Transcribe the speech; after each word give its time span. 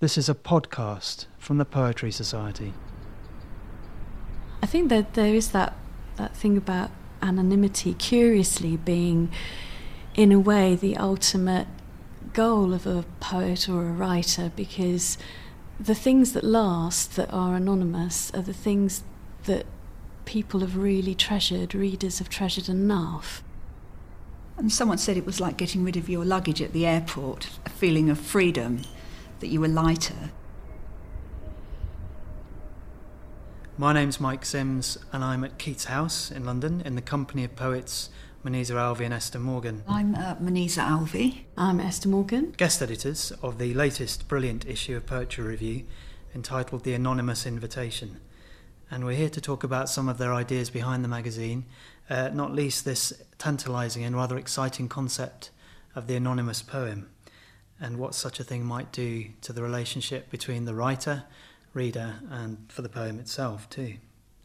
This 0.00 0.16
is 0.16 0.30
a 0.30 0.34
podcast 0.34 1.26
from 1.36 1.58
the 1.58 1.66
Poetry 1.66 2.10
Society. 2.10 2.72
I 4.62 4.66
think 4.66 4.88
that 4.88 5.12
there 5.12 5.34
is 5.34 5.50
that, 5.50 5.76
that 6.16 6.34
thing 6.34 6.56
about 6.56 6.90
anonymity, 7.20 7.92
curiously 7.92 8.78
being, 8.78 9.30
in 10.14 10.32
a 10.32 10.40
way, 10.40 10.74
the 10.74 10.96
ultimate 10.96 11.66
goal 12.32 12.72
of 12.72 12.86
a 12.86 13.04
poet 13.20 13.68
or 13.68 13.82
a 13.82 13.92
writer 13.92 14.50
because 14.56 15.18
the 15.78 15.94
things 15.94 16.32
that 16.32 16.44
last, 16.44 17.16
that 17.16 17.30
are 17.30 17.54
anonymous, 17.54 18.30
are 18.32 18.40
the 18.40 18.54
things 18.54 19.02
that 19.44 19.66
people 20.24 20.60
have 20.60 20.78
really 20.78 21.14
treasured, 21.14 21.74
readers 21.74 22.20
have 22.20 22.30
treasured 22.30 22.70
enough. 22.70 23.42
And 24.56 24.72
someone 24.72 24.96
said 24.96 25.18
it 25.18 25.26
was 25.26 25.40
like 25.40 25.58
getting 25.58 25.84
rid 25.84 25.98
of 25.98 26.08
your 26.08 26.24
luggage 26.24 26.62
at 26.62 26.72
the 26.72 26.86
airport, 26.86 27.50
a 27.66 27.68
feeling 27.68 28.08
of 28.08 28.18
freedom 28.18 28.80
that 29.40 29.48
you 29.48 29.60
were 29.60 29.68
lighter. 29.68 30.30
My 33.76 33.92
name's 33.94 34.20
Mike 34.20 34.44
Sims, 34.44 34.98
and 35.10 35.24
I'm 35.24 35.42
at 35.42 35.58
Keats 35.58 35.86
House 35.86 36.30
in 36.30 36.44
London 36.44 36.82
in 36.84 36.94
the 36.94 37.02
company 37.02 37.44
of 37.44 37.56
poets 37.56 38.10
Moniza 38.44 38.74
Alvi 38.74 39.04
and 39.04 39.12
Esther 39.12 39.38
Morgan. 39.38 39.82
I'm 39.86 40.14
uh, 40.14 40.36
Moniza 40.36 40.82
Alvi. 40.82 41.44
I'm 41.58 41.80
Esther 41.80 42.08
Morgan. 42.08 42.54
Guest 42.56 42.80
editors 42.80 43.32
of 43.42 43.58
the 43.58 43.74
latest 43.74 44.28
brilliant 44.28 44.66
issue 44.66 44.96
of 44.96 45.06
Poetry 45.06 45.44
Review 45.44 45.84
entitled 46.34 46.84
The 46.84 46.94
Anonymous 46.94 47.44
Invitation. 47.44 48.18
And 48.90 49.04
we're 49.04 49.16
here 49.16 49.28
to 49.30 49.40
talk 49.40 49.62
about 49.62 49.88
some 49.88 50.08
of 50.08 50.18
their 50.18 50.32
ideas 50.32 50.70
behind 50.70 51.04
the 51.04 51.08
magazine, 51.08 51.64
uh, 52.08 52.30
not 52.32 52.52
least 52.52 52.84
this 52.84 53.12
tantalising 53.38 54.04
and 54.04 54.16
rather 54.16 54.36
exciting 54.36 54.88
concept 54.88 55.50
of 55.94 56.06
the 56.06 56.16
anonymous 56.16 56.62
poem 56.62 57.08
and 57.80 57.98
what 57.98 58.14
such 58.14 58.40
a 58.40 58.44
thing 58.44 58.64
might 58.64 58.92
do 58.92 59.26
to 59.42 59.52
the 59.52 59.62
relationship 59.62 60.30
between 60.30 60.64
the 60.64 60.74
writer, 60.74 61.24
reader, 61.72 62.16
and 62.30 62.58
for 62.68 62.82
the 62.82 62.88
poem 62.88 63.18
itself, 63.18 63.68
too. 63.70 63.94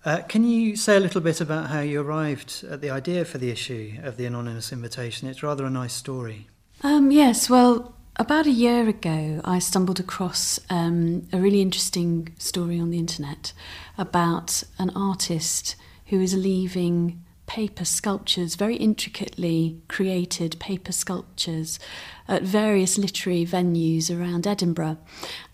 Uh, 0.05 0.21
can 0.21 0.43
you 0.43 0.75
say 0.75 0.97
a 0.97 0.99
little 0.99 1.21
bit 1.21 1.41
about 1.41 1.69
how 1.71 1.79
you 1.79 1.99
arrived 1.99 2.63
at 2.69 2.79
the 2.79 2.91
idea 2.91 3.25
for 3.25 3.39
the 3.39 3.49
issue 3.49 3.93
of 4.03 4.17
the 4.17 4.25
anonymous 4.25 4.71
invitation? 4.71 5.27
It's 5.27 5.41
rather 5.41 5.65
a 5.65 5.69
nice 5.69 5.93
story. 5.93 6.47
Um, 6.83 7.09
yes, 7.09 7.49
well, 7.49 7.95
about 8.17 8.45
a 8.45 8.51
year 8.51 8.87
ago, 8.87 9.41
I 9.43 9.59
stumbled 9.59 9.99
across 9.99 10.59
um, 10.69 11.27
a 11.33 11.39
really 11.39 11.61
interesting 11.61 12.33
story 12.37 12.79
on 12.79 12.91
the 12.91 12.99
internet 12.99 13.51
about 13.97 14.63
an 14.77 14.91
artist 14.95 15.75
who 16.07 16.21
is 16.21 16.35
leaving 16.35 17.23
paper 17.47 17.85
sculptures, 17.85 18.55
very 18.55 18.75
intricately 18.75 19.79
created 19.87 20.59
paper 20.59 20.91
sculptures 20.91 21.79
at 22.27 22.43
various 22.43 22.97
literary 22.97 23.45
venues 23.45 24.09
around 24.15 24.47
Edinburgh. 24.47 24.97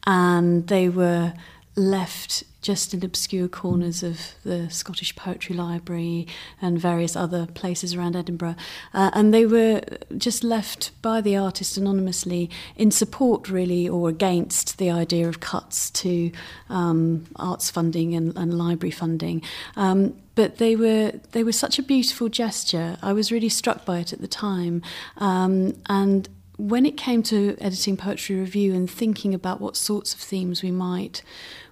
And 0.05 0.67
they 0.67 0.89
were 0.89 1.33
left 1.75 2.43
just 2.61 2.93
in 2.93 3.03
obscure 3.03 3.47
corners 3.47 4.03
of 4.03 4.35
the 4.43 4.69
Scottish 4.69 5.15
Poetry 5.15 5.55
Library 5.55 6.27
and 6.61 6.79
various 6.79 7.15
other 7.15 7.47
places 7.47 7.95
around 7.95 8.15
Edinburgh. 8.15 8.55
Uh, 8.93 9.09
and 9.13 9.33
they 9.33 9.45
were 9.45 9.81
just 10.17 10.43
left 10.43 10.91
by 11.01 11.21
the 11.21 11.35
artist 11.35 11.77
anonymously 11.77 12.49
in 12.75 12.91
support, 12.91 13.49
really, 13.49 13.89
or 13.89 14.09
against 14.09 14.77
the 14.77 14.91
idea 14.91 15.27
of 15.27 15.39
cuts 15.39 15.89
to 15.91 16.31
um, 16.69 17.25
arts 17.35 17.71
funding 17.71 18.13
and, 18.13 18.37
and 18.37 18.53
library 18.57 18.91
funding. 18.91 19.41
Um, 19.75 20.15
but 20.35 20.57
they 20.57 20.75
were 20.75 21.13
they 21.31 21.43
were 21.43 21.51
such 21.51 21.77
a 21.77 21.83
beautiful 21.83 22.29
gesture. 22.29 22.97
I 23.01 23.11
was 23.13 23.31
really 23.31 23.49
struck 23.49 23.85
by 23.85 23.99
it 23.99 24.13
at 24.13 24.21
the 24.21 24.27
time, 24.27 24.81
um, 25.17 25.75
and 25.87 26.29
when 26.61 26.85
it 26.85 26.95
came 26.95 27.23
to 27.23 27.57
editing 27.59 27.97
poetry 27.97 28.35
review 28.35 28.75
and 28.75 28.87
thinking 28.87 29.33
about 29.33 29.59
what 29.59 29.75
sorts 29.75 30.13
of 30.13 30.19
themes 30.19 30.61
we 30.61 30.69
might 30.69 31.23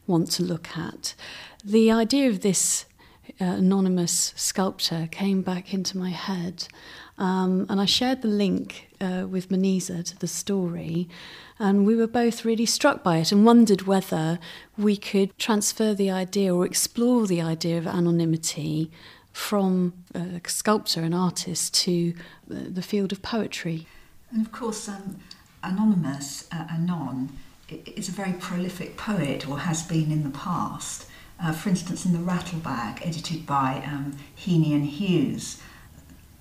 want 0.07 0.31
to 0.31 0.41
look 0.41 0.75
at. 0.75 1.13
The 1.63 1.91
idea 1.91 2.27
of 2.27 2.41
this 2.41 2.85
uh, 3.39 3.45
anonymous 3.45 4.33
sculptor 4.35 5.07
came 5.11 5.43
back 5.43 5.75
into 5.75 5.95
my 5.95 6.09
head, 6.09 6.67
um, 7.19 7.67
and 7.69 7.79
I 7.79 7.85
shared 7.85 8.23
the 8.23 8.29
link 8.29 8.89
uh, 8.99 9.27
with 9.29 9.49
Moniza 9.49 10.03
to 10.05 10.17
the 10.17 10.27
story, 10.27 11.07
and 11.59 11.85
we 11.85 11.95
were 11.95 12.07
both 12.07 12.43
really 12.43 12.65
struck 12.65 13.03
by 13.03 13.17
it 13.17 13.31
and 13.31 13.45
wondered 13.45 13.83
whether 13.83 14.39
we 14.75 14.97
could 14.97 15.37
transfer 15.37 15.93
the 15.93 16.09
idea 16.09 16.55
or 16.55 16.65
explore 16.65 17.27
the 17.27 17.43
idea 17.43 17.77
of 17.77 17.85
anonymity 17.85 18.89
from 19.33 19.93
a 20.15 20.41
sculptor, 20.47 21.01
and 21.01 21.13
artist, 21.13 21.75
to 21.75 22.15
uh, 22.49 22.55
the 22.67 22.81
field 22.81 23.11
of 23.11 23.21
poetry. 23.21 23.85
And 24.31 24.45
of 24.45 24.51
course, 24.51 24.87
um, 24.87 25.19
anonymous, 25.63 26.47
uh, 26.51 26.65
anon, 26.71 27.29
is 27.69 28.09
a 28.09 28.11
very 28.11 28.33
prolific 28.33 28.97
poet 28.97 29.47
or 29.47 29.59
has 29.59 29.83
been 29.83 30.11
in 30.11 30.23
the 30.23 30.37
past. 30.37 31.07
Uh, 31.41 31.53
for 31.53 31.69
instance, 31.69 32.05
in 32.05 32.13
The 32.13 32.19
Rattlebag, 32.19 33.05
edited 33.05 33.45
by 33.45 33.83
um, 33.85 34.17
Heaney 34.37 34.73
and 34.73 34.85
Hughes, 34.85 35.61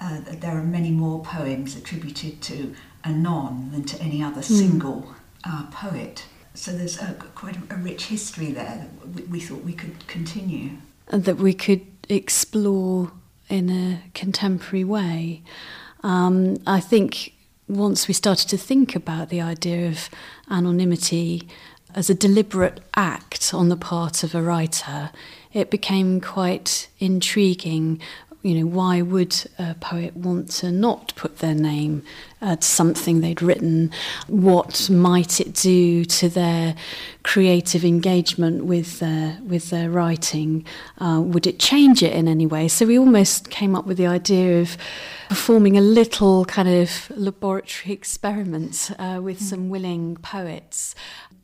uh, 0.00 0.20
there 0.24 0.56
are 0.56 0.62
many 0.62 0.90
more 0.90 1.22
poems 1.22 1.76
attributed 1.76 2.40
to 2.42 2.74
Anon 3.04 3.70
than 3.72 3.84
to 3.84 4.00
any 4.00 4.22
other 4.22 4.40
hmm. 4.40 4.54
single 4.54 5.14
uh, 5.44 5.66
poet. 5.70 6.24
So 6.54 6.72
there's 6.72 7.00
a, 7.00 7.14
quite 7.34 7.56
a, 7.56 7.74
a, 7.74 7.76
rich 7.76 8.06
history 8.06 8.50
there 8.50 8.88
that 9.00 9.14
we, 9.14 9.22
we 9.24 9.40
thought 9.40 9.62
we 9.62 9.72
could 9.72 10.06
continue. 10.08 10.70
And 11.08 11.24
that 11.24 11.36
we 11.36 11.54
could 11.54 11.86
explore 12.08 13.12
in 13.48 13.70
a 13.70 14.02
contemporary 14.14 14.84
way. 14.84 15.42
Um, 16.02 16.56
I 16.66 16.80
think 16.80 17.32
once 17.68 18.08
we 18.08 18.14
started 18.14 18.48
to 18.48 18.56
think 18.56 18.96
about 18.96 19.28
the 19.28 19.40
idea 19.40 19.88
of 19.88 20.08
anonymity 20.50 21.46
as 21.94 22.10
a 22.10 22.14
deliberate 22.14 22.80
act 22.94 23.52
on 23.52 23.68
the 23.68 23.76
part 23.76 24.22
of 24.22 24.34
a 24.34 24.42
writer, 24.42 25.10
it 25.52 25.70
became 25.70 26.20
quite 26.20 26.88
intriguing. 26.98 28.00
You 28.48 28.60
know, 28.60 28.66
why 28.66 29.02
would 29.02 29.36
a 29.58 29.74
poet 29.74 30.16
want 30.16 30.48
to 30.52 30.72
not 30.72 31.12
put 31.16 31.40
their 31.40 31.54
name 31.54 32.02
uh, 32.40 32.56
to 32.56 32.66
something 32.66 33.20
they'd 33.20 33.42
written? 33.42 33.90
What 34.26 34.88
might 34.88 35.38
it 35.38 35.52
do 35.52 36.06
to 36.06 36.30
their 36.30 36.74
creative 37.24 37.84
engagement 37.84 38.64
with 38.64 39.00
their 39.00 39.38
with 39.44 39.68
their 39.68 39.90
writing? 39.90 40.64
Uh, 40.96 41.20
would 41.22 41.46
it 41.46 41.58
change 41.58 42.02
it 42.02 42.14
in 42.14 42.26
any 42.26 42.46
way? 42.46 42.68
So 42.68 42.86
we 42.86 42.98
almost 42.98 43.50
came 43.50 43.76
up 43.76 43.84
with 43.84 43.98
the 43.98 44.06
idea 44.06 44.62
of 44.62 44.78
performing 45.28 45.76
a 45.76 45.82
little 45.82 46.46
kind 46.46 46.68
of 46.68 47.12
laboratory 47.14 47.92
experiment 48.00 48.90
uh, 48.98 49.20
with 49.22 49.42
some 49.42 49.68
willing 49.68 50.16
poets. 50.16 50.94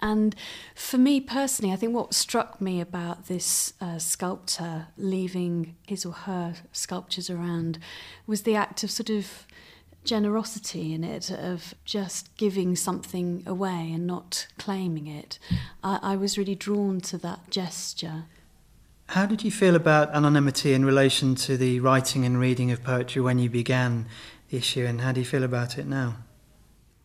And 0.04 0.36
for 0.74 0.98
me 0.98 1.18
personally, 1.18 1.72
I 1.72 1.76
think 1.76 1.94
what 1.94 2.12
struck 2.12 2.60
me 2.60 2.78
about 2.78 3.26
this 3.26 3.72
uh, 3.80 3.98
sculptor 3.98 4.88
leaving 4.98 5.76
his 5.86 6.04
or 6.04 6.12
her 6.12 6.56
sculptures 6.72 7.30
around 7.30 7.78
was 8.26 8.42
the 8.42 8.54
act 8.54 8.84
of 8.84 8.90
sort 8.90 9.08
of 9.08 9.46
generosity 10.04 10.92
in 10.92 11.04
it, 11.04 11.30
of 11.30 11.72
just 11.86 12.36
giving 12.36 12.76
something 12.76 13.42
away 13.46 13.90
and 13.94 14.06
not 14.06 14.46
claiming 14.58 15.06
it. 15.06 15.38
I, 15.82 15.98
I 16.02 16.16
was 16.16 16.36
really 16.36 16.54
drawn 16.54 17.00
to 17.00 17.16
that 17.18 17.48
gesture. 17.48 18.24
How 19.08 19.24
did 19.24 19.42
you 19.42 19.50
feel 19.50 19.74
about 19.74 20.14
anonymity 20.14 20.74
in 20.74 20.84
relation 20.84 21.34
to 21.36 21.56
the 21.56 21.80
writing 21.80 22.26
and 22.26 22.38
reading 22.38 22.70
of 22.70 22.84
poetry 22.84 23.22
when 23.22 23.38
you 23.38 23.48
began 23.48 24.06
the 24.50 24.58
issue, 24.58 24.84
and 24.84 25.00
how 25.00 25.12
do 25.12 25.20
you 25.20 25.26
feel 25.26 25.44
about 25.44 25.78
it 25.78 25.86
now? 25.86 26.16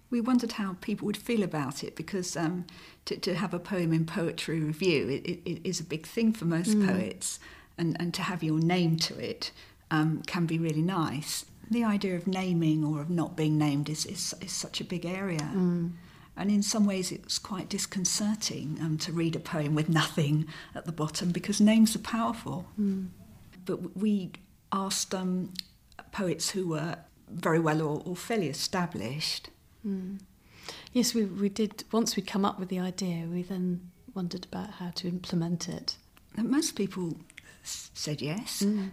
We 0.09 0.21
wondered 0.21 0.53
how 0.53 0.75
people 0.81 1.05
would 1.05 1.17
feel 1.17 1.43
about 1.43 1.83
it 1.83 1.95
because 1.95 2.35
um, 2.35 2.65
to, 3.05 3.17
to, 3.17 3.35
have 3.35 3.53
a 3.53 3.59
poem 3.59 3.93
in 3.93 4.05
poetry 4.05 4.59
review 4.59 5.07
it, 5.07 5.41
it, 5.45 5.67
is 5.67 5.79
a 5.79 5.83
big 5.83 6.07
thing 6.07 6.33
for 6.33 6.45
most 6.45 6.71
mm. 6.71 6.87
poets, 6.87 7.39
and, 7.77 7.95
and 7.99 8.13
to 8.15 8.23
have 8.23 8.41
your 8.41 8.59
name 8.59 8.97
to 8.97 9.17
it 9.19 9.51
um, 9.91 10.23
can 10.25 10.45
be 10.45 10.57
really 10.57 10.81
nice. 10.81 11.45
The 11.69 11.83
idea 11.83 12.15
of 12.15 12.25
naming 12.25 12.83
or 12.83 13.01
of 13.01 13.09
not 13.09 13.37
being 13.37 13.57
named 13.57 13.89
is, 13.89 14.05
is, 14.05 14.33
is 14.41 14.51
such 14.51 14.81
a 14.81 14.83
big 14.83 15.05
area. 15.05 15.51
Mm. 15.53 15.91
And 16.35 16.49
in 16.49 16.63
some 16.63 16.85
ways, 16.85 17.11
it 17.11 17.25
was 17.25 17.37
quite 17.37 17.67
disconcerting 17.67 18.79
um, 18.81 18.97
to 18.99 19.11
read 19.11 19.35
a 19.35 19.39
poem 19.39 19.75
with 19.75 19.89
nothing 19.89 20.47
at 20.73 20.85
the 20.85 20.91
bottom 20.91 21.31
because 21.31 21.59
names 21.59 21.95
are 21.95 21.99
powerful. 21.99 22.65
Mm. 22.79 23.09
But 23.65 23.97
we 23.97 24.31
asked 24.71 25.13
um, 25.13 25.53
poets 26.11 26.51
who 26.51 26.69
were 26.69 26.97
very 27.29 27.59
well 27.59 27.81
or, 27.81 28.01
or 28.05 28.15
fairly 28.15 28.47
established. 28.47 29.49
Mm. 29.85 30.19
Yes, 30.93 31.13
we, 31.13 31.25
we 31.25 31.49
did. 31.49 31.83
Once 31.91 32.15
we'd 32.15 32.27
come 32.27 32.45
up 32.45 32.59
with 32.59 32.69
the 32.69 32.79
idea, 32.79 33.25
we 33.25 33.41
then 33.43 33.91
wondered 34.13 34.45
about 34.45 34.71
how 34.71 34.89
to 34.91 35.07
implement 35.07 35.67
it. 35.69 35.97
And 36.35 36.49
most 36.49 36.75
people 36.75 37.17
said 37.63 38.21
yes. 38.21 38.63
Mm. 38.63 38.91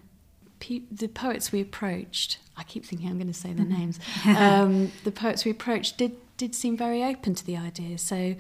Pe- 0.59 0.83
the 0.91 1.09
poets 1.09 1.53
we 1.53 1.61
approached, 1.61 2.39
I 2.57 2.63
keep 2.63 2.85
thinking 2.85 3.09
I'm 3.09 3.19
going 3.19 3.27
to 3.27 3.35
say 3.35 3.53
their 3.53 3.67
mm. 3.67 3.79
names, 3.79 4.01
um, 4.27 4.93
the 5.05 5.13
poets 5.13 5.45
we 5.45 5.51
approached 5.51 5.99
did 5.99 6.17
did 6.37 6.55
seem 6.55 6.77
very 6.77 7.03
open 7.03 7.35
to 7.35 7.45
the 7.45 7.57
idea. 7.57 7.99
So, 7.99 8.35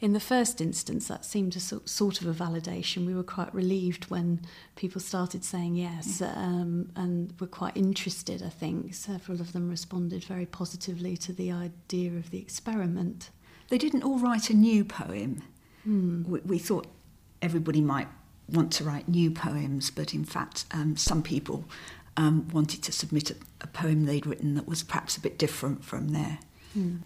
in 0.00 0.12
the 0.12 0.20
first 0.20 0.60
instance, 0.60 1.08
that 1.08 1.24
seemed 1.24 1.54
a 1.56 1.60
sort 1.60 2.20
of 2.20 2.26
a 2.26 2.44
validation. 2.44 3.06
We 3.06 3.14
were 3.14 3.22
quite 3.22 3.54
relieved 3.54 4.10
when 4.10 4.40
people 4.74 5.00
started 5.00 5.44
saying 5.44 5.76
yes 5.76 6.20
um, 6.22 6.90
and 6.96 7.32
were 7.38 7.46
quite 7.46 7.76
interested, 7.76 8.42
I 8.42 8.48
think. 8.48 8.94
Several 8.94 9.40
of 9.40 9.52
them 9.52 9.68
responded 9.68 10.24
very 10.24 10.46
positively 10.46 11.16
to 11.18 11.32
the 11.32 11.52
idea 11.52 12.12
of 12.12 12.30
the 12.30 12.38
experiment. 12.38 13.30
They 13.68 13.78
didn't 13.78 14.02
all 14.02 14.18
write 14.18 14.50
a 14.50 14.54
new 14.54 14.84
poem. 14.84 15.42
Mm. 15.86 16.26
We, 16.26 16.40
we, 16.40 16.58
thought 16.58 16.86
everybody 17.40 17.80
might 17.80 18.08
want 18.48 18.72
to 18.74 18.84
write 18.84 19.08
new 19.08 19.30
poems, 19.30 19.90
but 19.90 20.14
in 20.14 20.24
fact, 20.24 20.64
um, 20.72 20.96
some 20.96 21.22
people 21.22 21.64
um, 22.16 22.48
wanted 22.48 22.82
to 22.82 22.92
submit 22.92 23.30
a, 23.30 23.36
a, 23.62 23.66
poem 23.66 24.04
they'd 24.04 24.26
written 24.26 24.54
that 24.54 24.68
was 24.68 24.82
perhaps 24.82 25.16
a 25.16 25.20
bit 25.20 25.38
different 25.38 25.84
from 25.84 26.10
their 26.10 26.38
mm. 26.76 27.00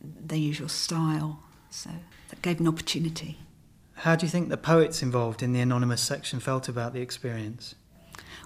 their 0.00 0.38
usual 0.38 0.68
style. 0.68 1.40
So 1.70 1.90
that 2.30 2.42
gave 2.42 2.60
an 2.60 2.68
opportunity. 2.68 3.38
How 3.94 4.14
do 4.16 4.26
you 4.26 4.30
think 4.30 4.48
the 4.48 4.56
poets 4.56 5.02
involved 5.02 5.42
in 5.42 5.52
the 5.52 5.60
anonymous 5.60 6.00
section 6.00 6.40
felt 6.40 6.68
about 6.68 6.92
the 6.92 7.00
experience? 7.00 7.74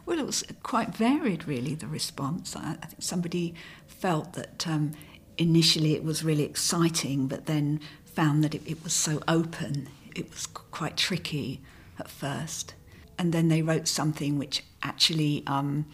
Well, 0.06 0.18
it 0.18 0.26
was 0.26 0.44
quite 0.62 0.94
varied, 0.94 1.46
really, 1.46 1.74
the 1.74 1.86
response. 1.86 2.56
I, 2.56 2.76
I 2.82 2.86
think 2.86 3.02
somebody 3.02 3.54
felt 3.86 4.32
that 4.32 4.66
um, 4.66 4.92
initially 5.38 5.94
it 5.94 6.04
was 6.04 6.24
really 6.24 6.42
exciting, 6.42 7.28
but 7.28 7.46
then 7.46 7.80
found 8.04 8.42
that 8.44 8.54
it, 8.54 8.62
it 8.66 8.82
was 8.82 8.92
so 8.92 9.22
open, 9.28 9.88
it 10.14 10.30
was 10.30 10.46
quite 10.46 10.96
tricky 10.96 11.60
at 11.98 12.10
first. 12.10 12.74
And 13.18 13.32
then 13.32 13.48
they 13.48 13.62
wrote 13.62 13.86
something 13.86 14.38
which 14.38 14.64
actually 14.82 15.44
um, 15.46 15.86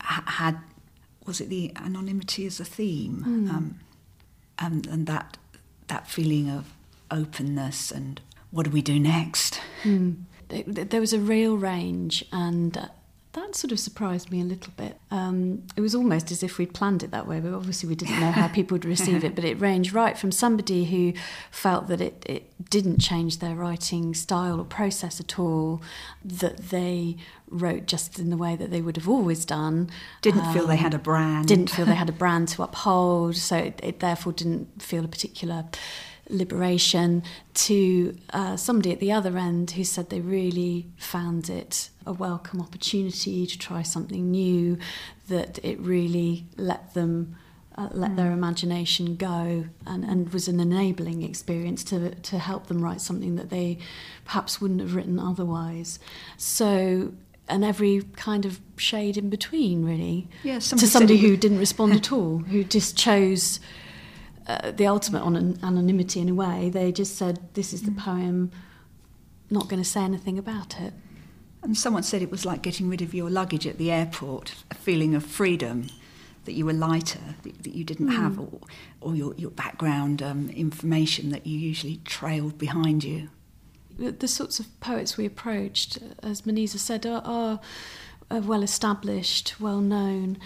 had, 0.00 0.58
was 1.26 1.40
it 1.40 1.48
the 1.48 1.72
anonymity 1.76 2.46
as 2.46 2.60
a 2.60 2.64
theme? 2.64 3.24
Mm. 3.26 3.50
Um, 3.50 3.80
and, 4.58 4.86
and 4.86 5.06
that, 5.06 5.38
that 5.88 6.08
feeling 6.08 6.50
of 6.50 6.72
openness 7.10 7.90
and 7.90 8.20
what 8.50 8.64
do 8.64 8.70
we 8.70 8.82
do 8.82 9.00
next? 9.00 9.60
Mm. 9.82 10.24
There 10.48 11.00
was 11.00 11.12
a 11.12 11.18
real 11.18 11.56
range, 11.56 12.24
and 12.30 12.76
uh, 12.76 12.86
that 13.54 13.58
sort 13.58 13.72
of 13.72 13.78
surprised 13.78 14.30
me 14.30 14.40
a 14.40 14.44
little 14.44 14.72
bit. 14.76 14.98
Um, 15.10 15.62
it 15.76 15.80
was 15.80 15.94
almost 15.94 16.32
as 16.32 16.42
if 16.42 16.58
we'd 16.58 16.74
planned 16.74 17.02
it 17.02 17.12
that 17.12 17.28
way, 17.28 17.38
but 17.38 17.52
obviously 17.54 17.88
we 17.88 17.94
didn't 17.94 18.18
know 18.18 18.32
how 18.32 18.48
people 18.58 18.74
would 18.74 18.84
receive 18.84 19.24
it. 19.24 19.34
But 19.34 19.44
it 19.44 19.60
ranged 19.60 19.92
right 19.92 20.18
from 20.18 20.32
somebody 20.32 20.84
who 20.84 21.12
felt 21.50 21.86
that 21.86 22.00
it, 22.00 22.24
it 22.26 22.70
didn't 22.70 22.98
change 22.98 23.38
their 23.38 23.54
writing 23.54 24.12
style 24.14 24.60
or 24.60 24.64
process 24.64 25.20
at 25.20 25.38
all, 25.38 25.80
that 26.24 26.70
they 26.70 27.16
wrote 27.48 27.86
just 27.86 28.18
in 28.18 28.30
the 28.30 28.36
way 28.36 28.56
that 28.56 28.70
they 28.70 28.80
would 28.80 28.96
have 28.96 29.08
always 29.08 29.44
done. 29.44 29.88
Didn't 30.20 30.46
um, 30.46 30.52
feel 30.52 30.66
they 30.66 30.76
had 30.76 30.94
a 30.94 30.98
brand. 30.98 31.46
Didn't 31.46 31.70
feel 31.70 31.86
they 31.86 31.94
had 31.94 32.08
a 32.08 32.12
brand 32.24 32.48
to 32.48 32.62
uphold, 32.64 33.36
so 33.36 33.56
it, 33.56 33.78
it 33.82 34.00
therefore 34.00 34.32
didn't 34.32 34.82
feel 34.82 35.04
a 35.04 35.08
particular 35.08 35.66
liberation 36.28 37.22
to 37.54 38.16
uh, 38.32 38.56
somebody 38.56 38.92
at 38.92 39.00
the 39.00 39.12
other 39.12 39.36
end 39.36 39.72
who 39.72 39.84
said 39.84 40.10
they 40.10 40.20
really 40.20 40.86
found 40.96 41.48
it 41.48 41.90
a 42.06 42.12
welcome 42.12 42.60
opportunity 42.60 43.46
to 43.46 43.58
try 43.58 43.82
something 43.82 44.30
new, 44.30 44.78
that 45.28 45.58
it 45.62 45.78
really 45.80 46.46
let 46.56 46.94
them. 46.94 47.36
Uh, 47.76 47.88
let 47.90 48.12
mm. 48.12 48.16
their 48.18 48.30
imagination 48.30 49.16
go 49.16 49.64
and, 49.84 50.04
and 50.04 50.32
was 50.32 50.46
an 50.46 50.60
enabling 50.60 51.24
experience 51.24 51.82
to, 51.82 52.14
to 52.14 52.38
help 52.38 52.68
them 52.68 52.80
write 52.80 53.00
something 53.00 53.34
that 53.34 53.50
they 53.50 53.76
perhaps 54.24 54.60
wouldn't 54.60 54.78
have 54.78 54.94
written 54.94 55.18
otherwise. 55.18 55.98
So 56.36 57.14
and 57.48 57.64
every 57.64 58.02
kind 58.16 58.46
of 58.46 58.60
shade 58.76 59.16
in 59.16 59.28
between, 59.28 59.84
really. 59.84 60.28
Yeah, 60.42 60.60
to 60.60 60.86
somebody 60.86 61.18
who 61.18 61.36
didn't 61.36 61.58
respond 61.58 61.92
at 61.94 62.12
all, 62.12 62.38
who 62.38 62.64
just 62.64 62.96
chose 62.96 63.60
uh, 64.46 64.70
the 64.70 64.86
ultimate 64.86 65.22
on 65.22 65.36
an 65.36 65.58
anonymity 65.62 66.20
in 66.20 66.28
a 66.28 66.34
way. 66.34 66.70
They 66.70 66.92
just 66.92 67.16
said, 67.16 67.38
"This 67.54 67.72
is 67.72 67.82
the 67.82 67.90
mm. 67.90 67.98
poem." 67.98 68.50
Not 69.50 69.68
going 69.68 69.82
to 69.82 69.88
say 69.88 70.00
anything 70.00 70.38
about 70.38 70.80
it. 70.80 70.94
And 71.62 71.76
someone 71.76 72.02
said 72.02 72.22
it 72.22 72.30
was 72.30 72.44
like 72.44 72.62
getting 72.62 72.88
rid 72.88 73.02
of 73.02 73.14
your 73.14 73.30
luggage 73.30 73.66
at 73.66 73.78
the 73.78 73.90
airport, 73.90 74.54
a 74.70 74.74
feeling 74.74 75.14
of 75.14 75.24
freedom, 75.24 75.88
that 76.44 76.52
you 76.52 76.66
were 76.66 76.72
lighter, 76.72 77.36
that 77.42 77.74
you 77.74 77.84
didn't 77.84 78.08
mm. 78.08 78.16
have, 78.16 78.38
or, 78.38 78.60
or 79.00 79.14
your, 79.14 79.34
your 79.36 79.50
background 79.50 80.22
um, 80.22 80.50
information 80.50 81.30
that 81.30 81.46
you 81.46 81.58
usually 81.58 82.00
trailed 82.04 82.58
behind 82.58 83.04
you. 83.04 83.28
The 83.96 84.28
sorts 84.28 84.58
of 84.58 84.78
poets 84.80 85.16
we 85.16 85.24
approached, 85.24 85.98
as 86.22 86.42
Moniza 86.42 86.78
said, 86.78 87.06
are, 87.06 87.22
are, 87.24 87.60
are 88.30 88.40
well 88.40 88.62
established, 88.62 89.60
well 89.60 89.80
known, 89.80 90.36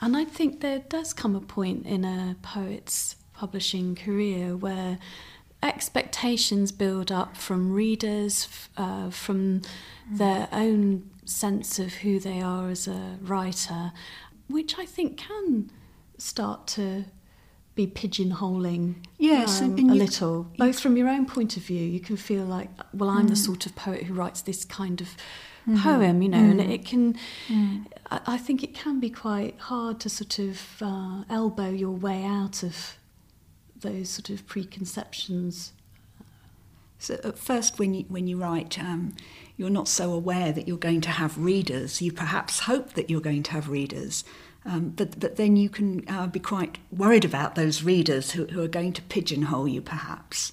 and 0.00 0.16
I 0.16 0.24
think 0.24 0.60
there 0.60 0.80
does 0.80 1.12
come 1.12 1.34
a 1.34 1.40
point 1.40 1.86
in 1.86 2.04
a 2.04 2.36
poet's 2.42 3.16
publishing 3.32 3.94
career 3.94 4.56
where 4.56 4.98
expectations 5.62 6.72
build 6.72 7.10
up 7.10 7.36
from 7.36 7.72
readers, 7.72 8.48
uh, 8.76 9.10
from 9.10 9.62
their 10.10 10.48
own 10.52 11.10
sense 11.24 11.78
of 11.78 11.94
who 11.94 12.20
they 12.20 12.40
are 12.40 12.68
as 12.68 12.86
a 12.86 13.18
writer, 13.22 13.92
which 14.48 14.78
I 14.78 14.84
think 14.84 15.16
can 15.16 15.70
start 16.18 16.66
to 16.68 17.06
be 17.74 17.86
pigeonholing 17.86 18.94
yes, 19.18 19.60
um, 19.60 19.76
a 19.78 19.94
little, 19.94 20.46
both 20.58 20.78
from 20.78 20.96
your 20.96 21.08
own 21.08 21.26
point 21.26 21.56
of 21.56 21.62
view. 21.64 21.82
You 21.84 21.98
can 21.98 22.16
feel 22.16 22.44
like, 22.44 22.68
well, 22.92 23.10
I'm 23.10 23.26
mm. 23.26 23.30
the 23.30 23.36
sort 23.36 23.66
of 23.66 23.74
poet 23.74 24.04
who 24.04 24.14
writes 24.14 24.42
this 24.42 24.64
kind 24.64 25.00
of 25.00 25.16
mm-hmm. 25.66 25.76
poem, 25.76 26.22
you 26.22 26.28
know, 26.28 26.38
mm. 26.38 26.50
and 26.50 26.60
it 26.60 26.84
can. 26.84 27.16
Mm. 27.48 27.86
I, 28.10 28.20
I, 28.26 28.36
think 28.38 28.62
it 28.62 28.74
can 28.74 29.00
be 29.00 29.10
quite 29.10 29.58
hard 29.58 30.00
to 30.00 30.08
sort 30.08 30.38
of 30.38 30.60
uh, 30.80 31.24
elbow 31.30 31.70
your 31.70 31.90
way 31.90 32.24
out 32.24 32.62
of 32.62 32.96
those 33.80 34.10
sort 34.10 34.30
of 34.30 34.46
preconceptions. 34.46 35.72
So 36.98 37.18
at 37.24 37.38
first, 37.38 37.78
when 37.78 37.94
you 37.94 38.04
when 38.08 38.26
you 38.26 38.36
write, 38.38 38.78
um, 38.78 39.14
you're 39.56 39.70
not 39.70 39.88
so 39.88 40.12
aware 40.12 40.52
that 40.52 40.66
you're 40.66 40.76
going 40.76 41.00
to 41.02 41.10
have 41.10 41.38
readers. 41.38 42.02
You 42.02 42.12
perhaps 42.12 42.60
hope 42.60 42.94
that 42.94 43.10
you're 43.10 43.20
going 43.20 43.42
to 43.44 43.52
have 43.52 43.68
readers. 43.68 44.24
Um, 44.66 44.90
but, 44.90 45.20
but 45.20 45.36
then 45.36 45.56
you 45.56 45.68
can 45.68 46.08
uh, 46.08 46.26
be 46.26 46.40
quite 46.40 46.78
worried 46.90 47.24
about 47.24 47.54
those 47.54 47.82
readers 47.82 48.30
who, 48.30 48.46
who 48.46 48.62
are 48.62 48.68
going 48.68 48.94
to 48.94 49.02
pigeonhole 49.02 49.68
you, 49.68 49.82
perhaps, 49.82 50.52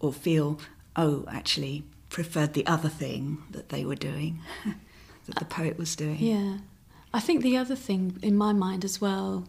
or 0.00 0.12
feel, 0.12 0.58
oh, 0.96 1.26
actually, 1.28 1.84
preferred 2.14 2.52
the 2.52 2.64
other 2.64 2.88
thing 2.88 3.42
that 3.50 3.70
they 3.70 3.84
were 3.84 3.96
doing, 3.96 4.40
that 5.26 5.34
the 5.34 5.44
poet 5.44 5.76
was 5.76 5.96
doing. 5.96 6.18
Yeah. 6.20 6.58
I 7.12 7.18
think 7.18 7.42
the 7.42 7.56
other 7.56 7.74
thing 7.74 8.20
in 8.22 8.36
my 8.36 8.52
mind 8.52 8.84
as 8.84 9.00
well 9.00 9.48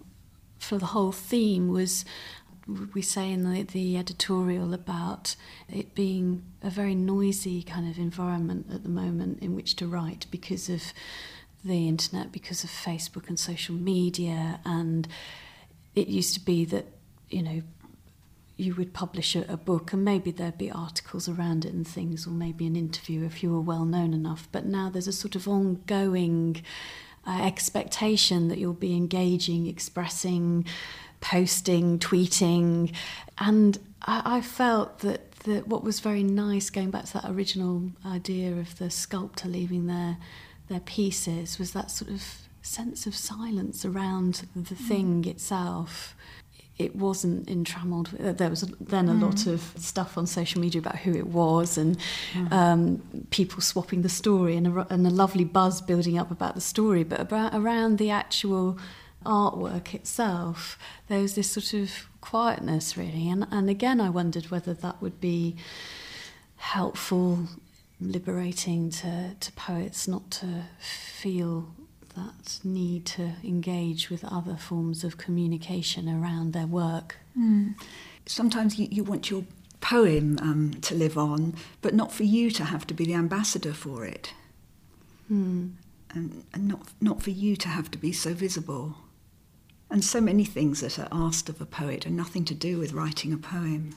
for 0.57 0.79
the 0.79 0.87
whole 0.87 1.11
theme 1.11 1.67
was 1.67 2.05
we 2.95 3.03
say 3.03 3.31
in 3.31 3.43
the, 3.43 3.61
the 3.61 3.95
editorial 3.97 4.73
about 4.73 5.35
it 5.69 5.93
being 5.93 6.41
a 6.63 6.71
very 6.71 6.95
noisy 6.95 7.61
kind 7.61 7.87
of 7.87 7.99
environment 7.99 8.65
at 8.73 8.81
the 8.81 8.89
moment 8.89 9.43
in 9.43 9.53
which 9.53 9.75
to 9.75 9.85
write 9.85 10.25
because 10.31 10.67
of 10.67 10.81
the 11.63 11.87
internet, 11.87 12.31
because 12.31 12.63
of 12.63 12.71
Facebook 12.71 13.27
and 13.27 13.39
social 13.39 13.75
media. 13.75 14.59
And 14.65 15.07
it 15.93 16.07
used 16.07 16.33
to 16.33 16.39
be 16.39 16.65
that, 16.65 16.87
you 17.29 17.43
know, 17.43 17.61
you 18.57 18.73
would 18.75 18.93
publish 18.93 19.35
a, 19.35 19.41
a, 19.51 19.57
book 19.57 19.91
and 19.91 20.05
maybe 20.05 20.31
there'd 20.31 20.57
be 20.57 20.71
articles 20.71 21.27
around 21.27 21.65
it 21.65 21.73
and 21.73 21.87
things, 21.87 22.25
or 22.25 22.31
maybe 22.31 22.65
an 22.65 22.75
interview 22.75 23.25
if 23.25 23.43
you 23.43 23.51
were 23.51 23.61
well 23.61 23.85
known 23.85 24.13
enough. 24.13 24.47
But 24.51 24.65
now 24.65 24.89
there's 24.89 25.07
a 25.07 25.13
sort 25.13 25.35
of 25.35 25.47
ongoing 25.47 26.63
uh, 27.27 27.41
expectation 27.43 28.47
that 28.47 28.57
you'll 28.57 28.73
be 28.73 28.95
engaging, 28.95 29.67
expressing, 29.67 30.65
posting, 31.19 31.99
tweeting. 31.99 32.93
And 33.37 33.77
I, 34.03 34.37
I 34.37 34.41
felt 34.41 34.99
that, 34.99 35.31
that 35.39 35.67
what 35.67 35.83
was 35.83 35.99
very 35.99 36.23
nice, 36.23 36.69
going 36.69 36.91
back 36.91 37.05
to 37.05 37.13
that 37.13 37.29
original 37.29 37.91
idea 38.05 38.53
of 38.53 38.77
the 38.77 38.89
sculptor 38.89 39.49
leaving 39.49 39.87
their, 39.87 40.17
their 40.69 40.79
pieces, 40.79 41.59
was 41.59 41.71
that 41.71 41.91
sort 41.91 42.11
of 42.11 42.23
sense 42.61 43.05
of 43.05 43.15
silence 43.15 43.85
around 43.85 44.47
the 44.55 44.75
thing 44.75 45.23
mm. 45.23 45.27
itself 45.27 46.15
it 46.77 46.95
wasn't 46.95 47.47
entrammelled. 47.47 48.37
There 48.37 48.49
was 48.49 48.61
then 48.81 49.07
a 49.07 49.13
mm. 49.13 49.21
lot 49.21 49.47
of 49.47 49.73
stuff 49.77 50.17
on 50.17 50.27
social 50.27 50.59
media 50.59 50.79
about 50.79 50.97
who 50.97 51.13
it 51.13 51.27
was 51.27 51.77
and 51.77 51.97
mm. 52.33 52.51
um, 52.51 53.01
people 53.29 53.61
swapping 53.61 54.01
the 54.01 54.09
story 54.09 54.57
and 54.57 54.67
a, 54.67 54.87
and 54.89 55.07
a, 55.07 55.09
lovely 55.09 55.45
buzz 55.45 55.81
building 55.81 56.17
up 56.17 56.31
about 56.31 56.53
the 56.53 56.61
story. 56.61 57.03
But 57.03 57.21
about, 57.21 57.55
around 57.55 57.97
the 57.97 58.09
actual 58.09 58.77
artwork 59.25 59.93
itself, 59.93 60.77
there 61.07 61.21
was 61.21 61.35
this 61.35 61.49
sort 61.49 61.73
of 61.73 62.09
quietness, 62.19 62.97
really. 62.97 63.29
And, 63.29 63.47
and 63.51 63.69
again, 63.69 64.01
I 64.01 64.09
wondered 64.09 64.51
whether 64.51 64.73
that 64.73 65.01
would 65.01 65.21
be 65.21 65.55
helpful, 66.57 67.47
liberating 68.01 68.89
to, 68.89 69.35
to 69.39 69.51
poets 69.53 70.09
not 70.09 70.29
to 70.31 70.63
feel 70.79 71.73
that 72.15 72.59
need 72.63 73.05
to 73.05 73.33
engage 73.43 74.09
with 74.09 74.23
other 74.25 74.55
forms 74.55 75.03
of 75.03 75.17
communication 75.17 76.07
around 76.07 76.53
their 76.53 76.67
work. 76.67 77.17
Mm. 77.37 77.75
Sometimes 78.25 78.79
you, 78.79 78.87
you, 78.89 79.03
want 79.03 79.29
your 79.29 79.43
poem 79.81 80.37
um, 80.41 80.73
to 80.81 80.95
live 80.95 81.17
on, 81.17 81.55
but 81.81 81.93
not 81.93 82.11
for 82.11 82.23
you 82.23 82.49
to 82.51 82.63
have 82.63 82.87
to 82.87 82.93
be 82.93 83.05
the 83.05 83.13
ambassador 83.13 83.73
for 83.73 84.05
it. 84.05 84.33
Mm. 85.31 85.73
And, 86.11 86.45
and 86.53 86.67
not, 86.67 86.87
not 87.01 87.21
for 87.21 87.31
you 87.31 87.55
to 87.57 87.67
have 87.67 87.91
to 87.91 87.97
be 87.97 88.13
so 88.13 88.33
visible. 88.33 88.95
And 89.89 90.03
so 90.03 90.21
many 90.21 90.45
things 90.45 90.81
that 90.81 90.97
are 90.97 91.09
asked 91.11 91.49
of 91.49 91.61
a 91.61 91.65
poet 91.65 92.07
are 92.07 92.11
nothing 92.11 92.45
to 92.45 92.53
do 92.53 92.79
with 92.79 92.93
writing 92.93 93.33
a 93.33 93.37
poem. 93.37 93.95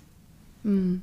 Mm. 0.67 1.01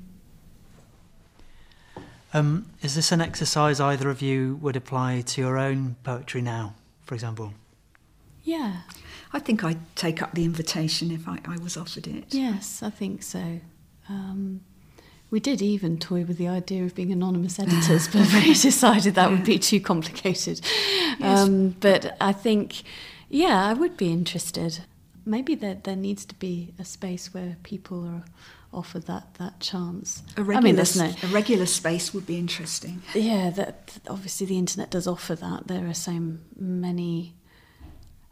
Um, 2.33 2.65
is 2.81 2.95
this 2.95 3.13
an 3.13 3.21
exercise 3.21 3.79
either 3.79 4.09
of 4.09 4.21
you 4.21 4.59
would 4.61 4.75
apply 4.75 5.21
to 5.21 5.41
your 5.41 5.57
own 5.57 5.95
poetry 6.03 6.41
now? 6.41 6.73
For 7.05 7.15
example? 7.15 7.53
Yeah. 8.43 8.81
I 9.33 9.39
think 9.39 9.63
I'd 9.63 9.79
take 9.95 10.21
up 10.21 10.33
the 10.33 10.45
invitation 10.45 11.11
if 11.11 11.27
I, 11.27 11.39
I 11.45 11.57
was 11.57 11.75
offered 11.77 12.07
it. 12.07 12.25
Yes, 12.29 12.81
I 12.83 12.89
think 12.89 13.23
so. 13.23 13.59
Um, 14.07 14.61
We 15.31 15.39
did 15.39 15.61
even 15.61 15.97
toy 15.97 16.23
with 16.23 16.37
the 16.37 16.47
idea 16.47 16.85
of 16.85 16.93
being 16.95 17.11
anonymous 17.11 17.59
editors, 17.59 18.07
but 18.07 18.31
we 18.33 18.53
decided 18.71 19.15
that 19.15 19.31
would 19.31 19.43
be 19.43 19.57
too 19.59 19.79
complicated. 19.79 20.61
Yes. 21.19 21.39
Um, 21.39 21.75
but 21.79 22.15
I 22.21 22.31
think, 22.31 22.83
yeah, 23.29 23.65
I 23.65 23.73
would 23.73 23.97
be 23.97 24.11
interested. 24.11 24.81
Maybe 25.25 25.55
there, 25.55 25.75
there 25.83 25.95
needs 25.95 26.25
to 26.25 26.35
be 26.35 26.73
a 26.77 26.85
space 26.85 27.33
where 27.33 27.57
people 27.63 28.05
are 28.05 28.23
offered 28.71 29.07
that, 29.07 29.35
that 29.35 29.59
chance. 29.59 30.21
A 30.37 30.43
regular, 30.43 30.57
I 30.57 30.83
mean, 30.83 30.85
no, 30.97 31.13
a 31.23 31.31
regular 31.31 31.65
space 31.65 32.13
would 32.13 32.25
be 32.25 32.37
interesting. 32.37 33.01
Yeah, 33.13 33.49
that 33.51 33.97
obviously 34.07 34.45
the 34.45 34.57
internet 34.57 34.91
does 34.91 35.07
offer 35.07 35.35
that. 35.35 35.67
There 35.67 35.87
are 35.87 35.93
so 35.93 36.37
many. 36.55 37.33